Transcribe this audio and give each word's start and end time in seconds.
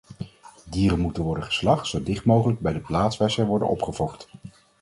Dieren 0.65 0.99
moeten 0.99 1.23
worden 1.23 1.43
geslacht 1.43 1.87
zo 1.87 2.03
dicht 2.03 2.25
mogelijk 2.25 2.59
bij 2.59 2.73
de 2.73 2.79
plaats 2.79 3.17
waar 3.17 3.31
zij 3.31 3.45
worden 3.45 3.67
opgefokt. 3.67 4.27